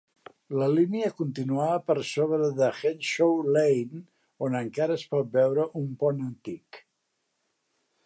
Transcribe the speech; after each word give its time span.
La 0.59 0.69
línia 0.75 1.11
continuava 1.19 1.75
per 1.89 1.97
sobre 2.13 2.49
de 2.61 2.71
Henshaw 2.79 3.37
Lane, 3.57 4.03
on 4.49 4.59
encara 4.65 4.99
es 5.01 5.07
pot 5.15 5.33
veure 5.39 5.71
un 5.85 5.89
pont 6.05 6.29
antic. 6.33 6.85